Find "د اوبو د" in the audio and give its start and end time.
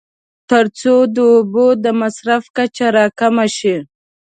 1.15-1.85